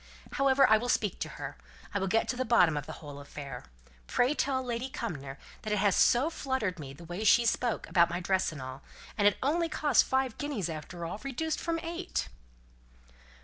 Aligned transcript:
"However, 0.31 0.67
I 0.67 0.77
will 0.79 0.89
speak 0.89 1.19
to 1.19 1.29
her; 1.37 1.57
I 1.93 1.99
will 1.99 2.07
get 2.07 2.27
to 2.29 2.35
the 2.35 2.43
bottom 2.43 2.75
of 2.75 2.87
the 2.87 2.91
whole 3.05 3.19
affair. 3.19 3.65
Pray 4.07 4.33
tell 4.33 4.63
Lady 4.63 4.89
Cumnor 4.89 5.37
that 5.61 5.71
it 5.71 5.77
has 5.77 5.95
so 5.95 6.31
fluttered 6.31 6.79
me 6.79 6.91
the 6.91 7.03
way 7.03 7.23
she 7.23 7.45
spoke, 7.45 7.87
about 7.87 8.09
my 8.09 8.19
dress 8.19 8.51
and 8.51 8.63
all. 8.63 8.81
And 9.15 9.27
it 9.27 9.37
only 9.43 9.69
cost 9.69 10.03
five 10.05 10.39
guineas 10.39 10.69
after 10.69 11.05
all, 11.05 11.19
reduced 11.21 11.59
from 11.59 11.79
eight!" 11.83 12.29